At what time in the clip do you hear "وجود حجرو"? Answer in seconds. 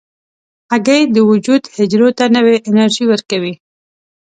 1.29-2.09